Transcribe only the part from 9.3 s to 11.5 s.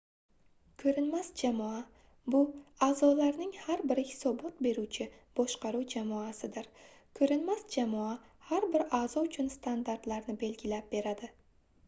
uchun standartlarni belgilab beradi